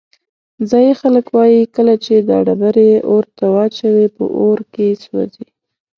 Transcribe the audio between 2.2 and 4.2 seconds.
دا ډبرې اور ته واچوې